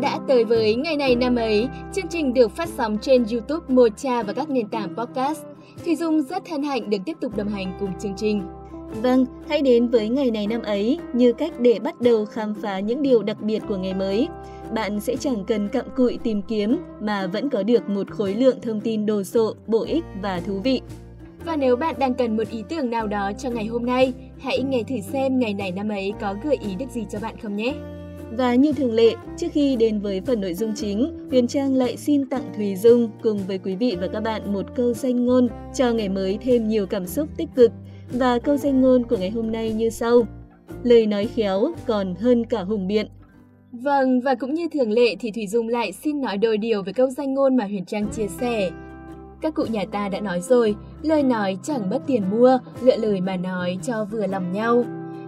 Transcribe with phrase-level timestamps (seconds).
[0.00, 1.68] bạn đã tới với ngày này năm ấy.
[1.92, 5.42] Chương trình được phát sóng trên YouTube, Mocha và các nền tảng podcast.
[5.84, 8.42] Thùy Dung rất hân hạnh được tiếp tục đồng hành cùng chương trình.
[9.02, 12.80] Vâng, hãy đến với ngày này năm ấy như cách để bắt đầu khám phá
[12.80, 14.28] những điều đặc biệt của ngày mới.
[14.74, 18.60] Bạn sẽ chẳng cần cặm cụi tìm kiếm mà vẫn có được một khối lượng
[18.62, 20.80] thông tin đồ sộ, bổ ích và thú vị.
[21.44, 24.62] Và nếu bạn đang cần một ý tưởng nào đó cho ngày hôm nay, hãy
[24.62, 27.56] nghe thử xem ngày này năm ấy có gợi ý được gì cho bạn không
[27.56, 27.74] nhé.
[28.36, 31.96] Và như thường lệ, trước khi đến với phần nội dung chính, Huyền Trang lại
[31.96, 35.48] xin tặng Thùy Dung cùng với quý vị và các bạn một câu danh ngôn
[35.74, 37.72] cho ngày mới thêm nhiều cảm xúc tích cực.
[38.12, 40.26] Và câu danh ngôn của ngày hôm nay như sau.
[40.82, 43.06] Lời nói khéo còn hơn cả hùng biện.
[43.72, 46.92] Vâng, và cũng như thường lệ thì Thùy Dung lại xin nói đôi điều về
[46.92, 48.70] câu danh ngôn mà Huyền Trang chia sẻ.
[49.40, 53.20] Các cụ nhà ta đã nói rồi, lời nói chẳng bất tiền mua, lựa lời
[53.20, 54.84] mà nói cho vừa lòng nhau.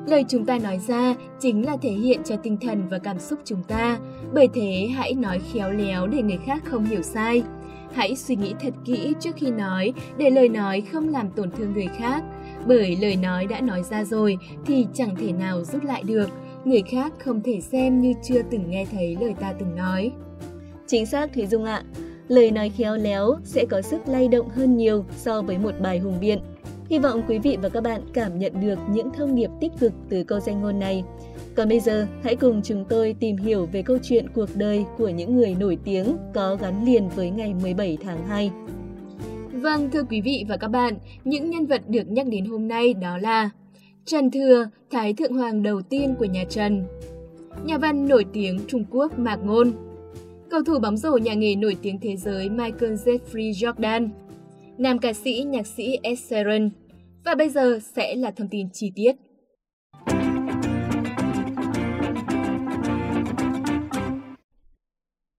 [0.06, 3.38] Lời chúng ta nói ra chính là thể hiện cho tinh thần và cảm xúc
[3.44, 3.98] chúng ta,
[4.32, 7.42] bởi thế hãy nói khéo léo để người khác không hiểu sai.
[7.92, 11.72] Hãy suy nghĩ thật kỹ trước khi nói để lời nói không làm tổn thương
[11.72, 12.22] người khác,
[12.66, 16.28] bởi lời nói đã nói ra rồi thì chẳng thể nào rút lại được,
[16.64, 20.12] người khác không thể xem như chưa từng nghe thấy lời ta từng nói.
[20.86, 21.82] Chính xác Thúy Dung ạ,
[22.28, 25.98] lời nói khéo léo sẽ có sức lay động hơn nhiều so với một bài
[25.98, 26.38] hùng biện.
[26.90, 29.92] Hy vọng quý vị và các bạn cảm nhận được những thông điệp tích cực
[30.08, 31.04] từ câu danh ngôn này.
[31.56, 35.08] Còn bây giờ, hãy cùng chúng tôi tìm hiểu về câu chuyện cuộc đời của
[35.08, 38.50] những người nổi tiếng có gắn liền với ngày 17 tháng 2.
[39.52, 42.94] Vâng, thưa quý vị và các bạn, những nhân vật được nhắc đến hôm nay
[42.94, 43.50] đó là
[44.04, 46.84] Trần Thừa, Thái Thượng Hoàng đầu tiên của nhà Trần
[47.64, 49.72] Nhà văn nổi tiếng Trung Quốc Mạc Ngôn
[50.50, 54.08] Cầu thủ bóng rổ nhà nghề nổi tiếng thế giới Michael Jeffrey Jordan
[54.78, 56.70] Nam ca sĩ, nhạc sĩ Ed Sheeran
[57.24, 59.12] và bây giờ sẽ là thông tin chi tiết.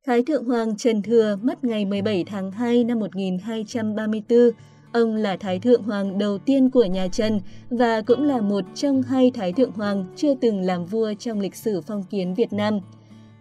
[0.06, 4.40] Thái Thượng Hoàng Trần Thừa mất ngày 17 tháng 2 năm 1234.
[4.94, 7.40] Ông là Thái Thượng Hoàng đầu tiên của nhà Trần
[7.70, 11.56] và cũng là một trong hai Thái Thượng Hoàng chưa từng làm vua trong lịch
[11.56, 12.80] sử phong kiến Việt Nam.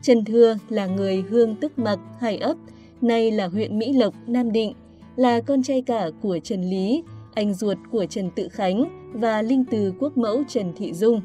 [0.03, 2.55] Trần Thừa là người hương tức mặc, Hải ấp,
[3.01, 4.73] nay là huyện Mỹ Lộc, Nam Định,
[5.17, 7.03] là con trai cả của Trần Lý,
[7.35, 11.21] anh ruột của Trần Tự Khánh và linh từ quốc mẫu Trần Thị Dung.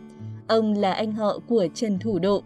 [0.48, 2.44] Ông là anh họ của Trần Thủ Độ.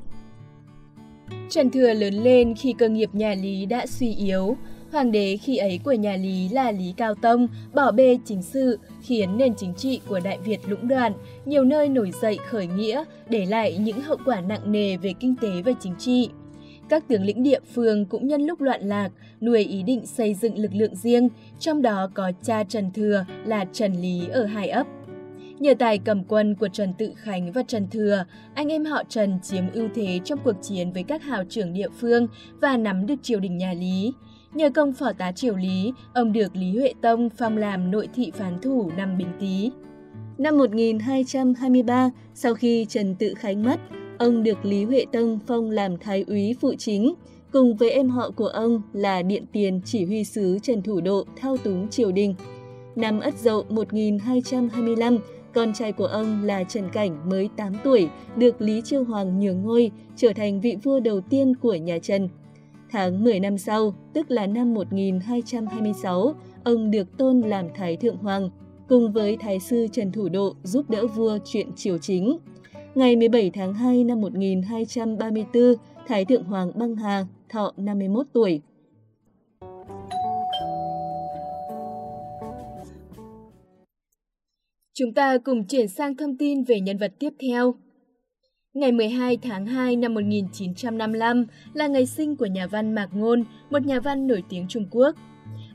[1.50, 4.58] Trần Thừa lớn lên khi cơ nghiệp nhà Lý đã suy yếu.
[4.92, 8.80] Hoàng đế khi ấy của nhà Lý là Lý Cao Tông, bỏ bê chính sự,
[9.02, 11.14] khiến nền chính trị của Đại Việt lũng đoạn,
[11.46, 15.36] nhiều nơi nổi dậy khởi nghĩa, để lại những hậu quả nặng nề về kinh
[15.42, 16.30] tế và chính trị.
[16.90, 19.10] Các tướng lĩnh địa phương cũng nhân lúc loạn lạc,
[19.42, 21.30] nuôi ý định xây dựng lực lượng riêng,
[21.60, 24.88] trong đó có cha Trần Thừa là Trần Lý ở Hải Ấp.
[25.60, 29.40] Nhờ tài cầm quân của Trần Tự Khánh và Trần Thừa, anh em họ Trần
[29.44, 32.28] chiếm ưu thế trong cuộc chiến với các hào trưởng địa phương
[32.62, 34.14] và nắm được triều đình nhà Lý.
[34.54, 38.32] Nhờ công phò tá triều Lý, ông được Lý Huệ Tông phong làm nội thị
[38.36, 39.72] phán thủ năm Bình Tý.
[40.38, 43.80] Năm 1223, sau khi Trần Tự Khánh mất,
[44.20, 47.14] ông được Lý Huệ Tông phong làm thái úy phụ chính,
[47.52, 51.24] cùng với em họ của ông là Điện Tiền chỉ huy sứ Trần Thủ Độ
[51.36, 52.36] thao túng triều đình.
[52.96, 55.18] Năm Ất Dậu 1225,
[55.54, 59.62] con trai của ông là Trần Cảnh mới 8 tuổi, được Lý Chiêu Hoàng nhường
[59.62, 62.30] ngôi, trở thành vị vua đầu tiên của nhà Trần.
[62.92, 68.50] Tháng 10 năm sau, tức là năm 1226, ông được tôn làm Thái Thượng Hoàng,
[68.90, 72.38] cùng với Thái sư Trần Thủ Độ giúp đỡ vua chuyện triều chính.
[73.00, 75.64] Ngày 17 tháng 2 năm 1234,
[76.08, 78.62] Thái Thượng Hoàng băng hà, thọ 51 tuổi.
[84.94, 87.76] Chúng ta cùng chuyển sang thông tin về nhân vật tiếp theo.
[88.74, 93.86] Ngày 12 tháng 2 năm 1955 là ngày sinh của nhà văn Mạc Ngôn, một
[93.86, 95.16] nhà văn nổi tiếng Trung Quốc.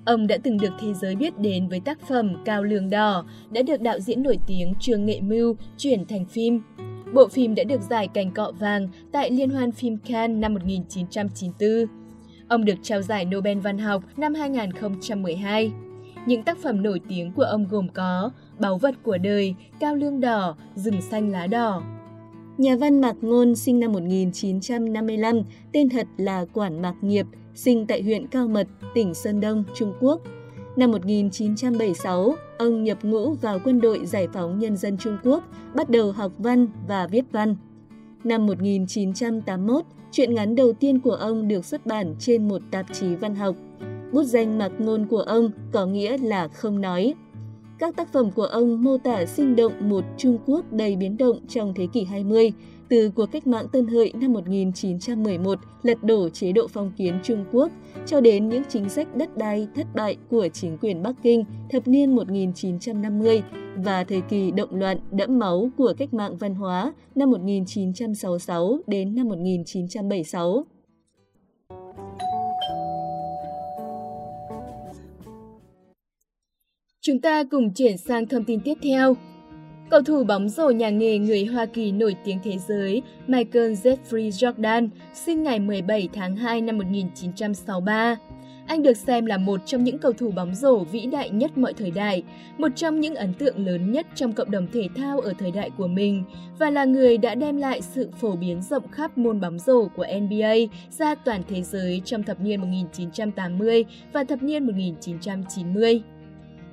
[0.05, 3.63] Ông đã từng được thế giới biết đến với tác phẩm Cao Lương Đỏ, đã
[3.63, 6.61] được đạo diễn nổi tiếng Trương Nghệ Mưu chuyển thành phim.
[7.15, 11.69] Bộ phim đã được giải cành cọ vàng tại Liên hoan phim Cannes năm 1994.
[12.49, 15.73] Ông được trao giải Nobel Văn học năm 2012.
[16.27, 20.21] Những tác phẩm nổi tiếng của ông gồm có Báu vật của đời, Cao lương
[20.21, 21.83] đỏ, Rừng xanh lá đỏ.
[22.59, 28.03] Nhà văn Mạc Ngôn sinh năm 1955, tên thật là Quản Mạc Nghiệp, sinh tại
[28.03, 30.21] huyện Cao Mật, tỉnh Sơn Đông, Trung Quốc.
[30.77, 35.45] Năm 1976, ông nhập ngũ vào quân đội giải phóng nhân dân Trung Quốc,
[35.75, 37.57] bắt đầu học văn và viết văn.
[38.25, 43.15] Năm 1981, truyện ngắn đầu tiên của ông được xuất bản trên một tạp chí
[43.15, 43.57] văn học.
[44.13, 47.15] Bút danh mặc Ngôn của ông có nghĩa là không nói.
[47.79, 51.39] Các tác phẩm của ông mô tả sinh động một Trung Quốc đầy biến động
[51.49, 52.53] trong thế kỷ 20,
[52.89, 57.45] từ cuộc cách mạng Tân Hợi năm 1911 lật đổ chế độ phong kiến Trung
[57.53, 57.71] Quốc,
[58.07, 61.89] cho đến những chính sách đất đai thất bại của chính quyền Bắc Kinh thập
[61.89, 63.43] niên 1950
[63.77, 69.15] và thời kỳ động loạn đẫm máu của cách mạng văn hóa năm 1966 đến
[69.15, 70.65] năm 1976.
[77.01, 79.17] Chúng ta cùng chuyển sang thông tin tiếp theo.
[79.91, 84.29] Cầu thủ bóng rổ nhà nghề người Hoa Kỳ nổi tiếng thế giới Michael Jeffrey
[84.29, 88.17] Jordan sinh ngày 17 tháng 2 năm 1963.
[88.67, 91.73] Anh được xem là một trong những cầu thủ bóng rổ vĩ đại nhất mọi
[91.73, 92.23] thời đại,
[92.59, 95.71] một trong những ấn tượng lớn nhất trong cộng đồng thể thao ở thời đại
[95.79, 96.25] của mình
[96.59, 100.07] và là người đã đem lại sự phổ biến rộng khắp môn bóng rổ của
[100.21, 100.55] NBA
[100.91, 106.03] ra toàn thế giới trong thập niên 1980 và thập niên 1990.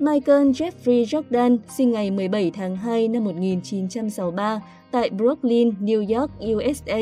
[0.02, 4.62] Michael Jeffrey Jordan sinh ngày 17 tháng 2 năm 1963
[4.92, 7.00] tại Brooklyn, New York, USA.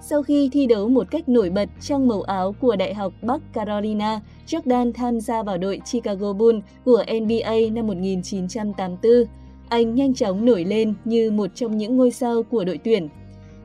[0.00, 3.40] Sau khi thi đấu một cách nổi bật trong màu áo của Đại học Bắc
[3.52, 9.12] Carolina, Jordan tham gia vào đội Chicago Bulls của NBA năm 1984.
[9.68, 13.08] Anh nhanh chóng nổi lên như một trong những ngôi sao của đội tuyển.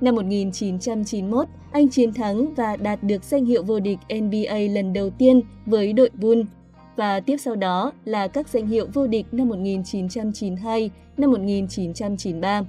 [0.02, 5.10] Năm 1991, anh chiến thắng và đạt được danh hiệu vô địch NBA lần đầu
[5.10, 6.48] tiên với đội Bulls
[6.98, 12.62] và tiếp sau đó là các danh hiệu vô địch năm 1992, năm 1993.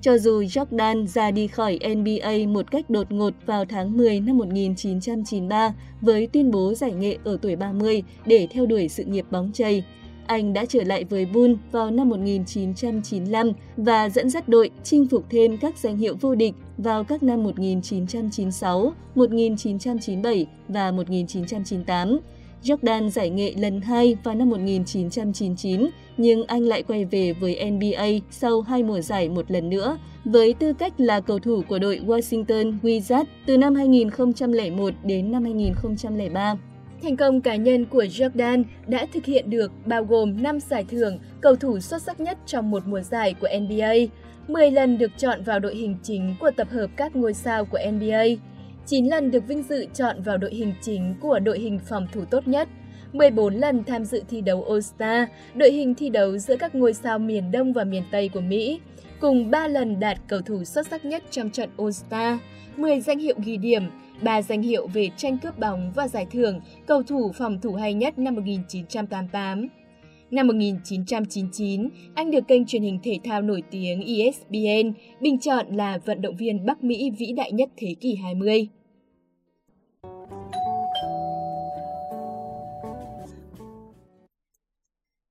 [0.00, 4.38] Cho dù Jordan ra đi khỏi NBA một cách đột ngột vào tháng 10 năm
[4.38, 9.52] 1993 với tuyên bố giải nghệ ở tuổi 30 để theo đuổi sự nghiệp bóng
[9.52, 9.84] chày,
[10.26, 15.24] anh đã trở lại với Bull vào năm 1995 và dẫn dắt đội chinh phục
[15.30, 22.20] thêm các danh hiệu vô địch vào các năm 1996, 1997 và 1998
[22.64, 28.06] Jordan giải nghệ lần hai vào năm 1999, nhưng anh lại quay về với NBA
[28.30, 32.00] sau hai mùa giải một lần nữa, với tư cách là cầu thủ của đội
[32.06, 36.54] Washington Wizards từ năm 2001 đến năm 2003.
[37.02, 41.18] Thành công cá nhân của Jordan đã thực hiện được bao gồm 5 giải thưởng
[41.40, 43.94] cầu thủ xuất sắc nhất trong một mùa giải của NBA,
[44.48, 47.78] 10 lần được chọn vào đội hình chính của tập hợp các ngôi sao của
[47.92, 48.24] NBA,
[48.86, 52.24] 9 lần được vinh dự chọn vào đội hình chính của đội hình phòng thủ
[52.24, 52.68] tốt nhất,
[53.12, 57.18] 14 lần tham dự thi đấu All-Star, đội hình thi đấu giữa các ngôi sao
[57.18, 58.80] miền Đông và miền Tây của Mỹ,
[59.20, 62.38] cùng 3 lần đạt cầu thủ xuất sắc nhất trong trận All-Star,
[62.76, 63.82] 10 danh hiệu ghi điểm,
[64.22, 67.94] 3 danh hiệu về tranh cướp bóng và giải thưởng cầu thủ phòng thủ hay
[67.94, 69.68] nhất năm 1988.
[70.34, 75.98] Năm 1999, anh được kênh truyền hình thể thao nổi tiếng ESPN bình chọn là
[76.04, 78.68] vận động viên Bắc Mỹ vĩ đại nhất thế kỷ 20.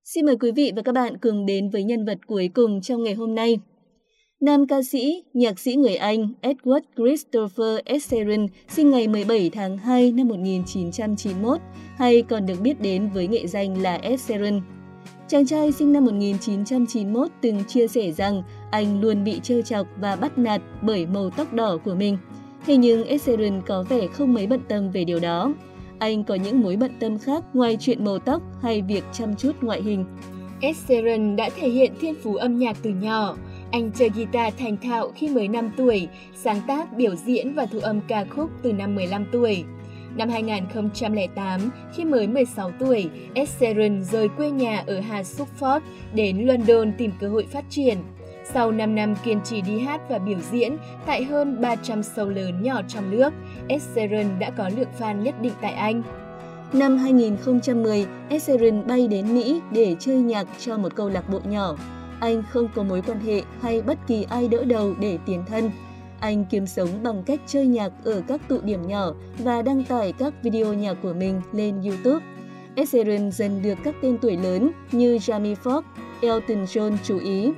[0.04, 3.04] Xin mời quý vị và các bạn cùng đến với nhân vật cuối cùng trong
[3.04, 3.58] ngày hôm nay.
[4.42, 10.12] Nam ca sĩ, nhạc sĩ người Anh Edward Christopher Esserin sinh ngày 17 tháng 2
[10.12, 11.58] năm 1991,
[11.98, 14.60] hay còn được biết đến với nghệ danh là Esserin.
[15.34, 20.16] Chàng trai sinh năm 1991 từng chia sẻ rằng anh luôn bị trêu chọc và
[20.16, 22.18] bắt nạt bởi màu tóc đỏ của mình.
[22.66, 25.54] Thế nhưng Esserin có vẻ không mấy bận tâm về điều đó.
[26.00, 29.52] Anh có những mối bận tâm khác ngoài chuyện màu tóc hay việc chăm chút
[29.62, 30.06] ngoại hình.
[30.62, 33.38] Esserin đã thể hiện thiên phú âm nhạc từ nhỏ.
[33.72, 37.80] Anh chơi guitar thành thạo khi mới 5 tuổi, sáng tác, biểu diễn và thu
[37.80, 39.64] âm ca khúc từ năm 15 tuổi.
[40.18, 41.60] Năm 2008,
[41.94, 45.80] khi mới 16 tuổi, Ed Sheeran rời quê nhà ở Hà Suffolk
[46.14, 47.98] đến London tìm cơ hội phát triển.
[48.54, 52.64] Sau 5 năm kiên trì đi hát và biểu diễn tại hơn 300 show lớn
[52.64, 53.34] nhỏ trong nước,
[53.68, 56.04] Ed Sheeran đã có lượng fan nhất định tại Anh.
[56.74, 61.40] Năm 2010, Ed Sheeran bay đến Mỹ để chơi nhạc cho một câu lạc bộ
[61.50, 61.76] nhỏ.
[62.20, 65.72] Anh không có mối quan hệ hay bất kỳ ai đỡ đầu để tiền thân.
[66.24, 70.12] Anh kiếm sống bằng cách chơi nhạc ở các tụ điểm nhỏ và đăng tải
[70.12, 72.26] các video nhạc của mình lên YouTube.
[72.76, 75.82] Ed Sheeran dần được các tên tuổi lớn như Jamie Foxx,
[76.22, 77.52] Elton John chú ý.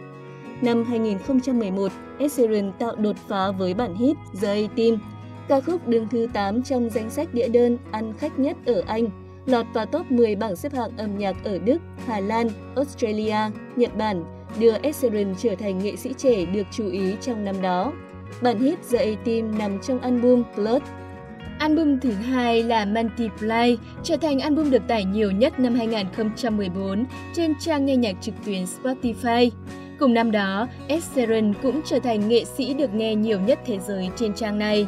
[0.62, 5.00] Năm 2011, Ed Sheeran tạo đột phá với bản hit The A-Team.
[5.48, 9.10] Ca khúc đứng thứ 8 trong danh sách đĩa đơn ăn khách nhất ở Anh,
[9.46, 13.38] lọt vào top 10 bảng xếp hạng âm nhạc ở Đức, Hà Lan, Australia,
[13.76, 14.24] Nhật Bản,
[14.60, 17.94] đưa Ed Sheeran trở thành nghệ sĩ trẻ được chú ý trong năm đó.
[18.42, 20.82] Bản hit The A-Team nằm trong album Blood.
[21.60, 27.54] Album thứ hai là Multiply, trở thành album được tải nhiều nhất năm 2014 trên
[27.60, 29.50] trang nghe nhạc trực tuyến Spotify.
[30.00, 33.80] Cùng năm đó, Ed Sheeran cũng trở thành nghệ sĩ được nghe nhiều nhất thế
[33.80, 34.88] giới trên trang này.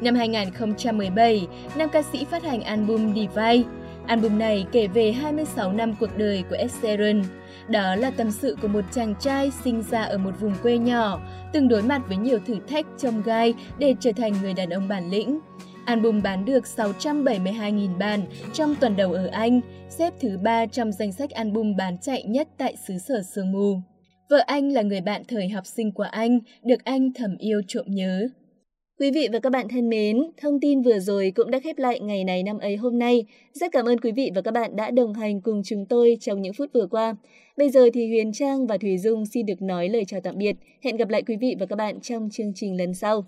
[0.00, 1.46] Năm 2017,
[1.76, 3.62] nam ca sĩ phát hành album Divide.
[4.08, 7.22] Album này kể về 26 năm cuộc đời của Ed Sheeran.
[7.68, 11.20] Đó là tâm sự của một chàng trai sinh ra ở một vùng quê nhỏ,
[11.52, 14.88] từng đối mặt với nhiều thử thách trong gai để trở thành người đàn ông
[14.88, 15.38] bản lĩnh.
[15.84, 18.20] Album bán được 672.000 bản
[18.52, 19.60] trong tuần đầu ở Anh,
[19.90, 23.80] xếp thứ 3 trong danh sách album bán chạy nhất tại xứ sở sương mù.
[24.30, 27.86] Vợ anh là người bạn thời học sinh của anh, được anh thầm yêu trộm
[27.88, 28.28] nhớ.
[29.00, 32.00] Quý vị và các bạn thân mến, thông tin vừa rồi cũng đã khép lại
[32.00, 33.24] ngày này năm ấy hôm nay.
[33.52, 36.42] Rất cảm ơn quý vị và các bạn đã đồng hành cùng chúng tôi trong
[36.42, 37.16] những phút vừa qua.
[37.56, 40.56] Bây giờ thì Huyền Trang và Thùy Dung xin được nói lời chào tạm biệt.
[40.80, 43.26] Hẹn gặp lại quý vị và các bạn trong chương trình lần sau.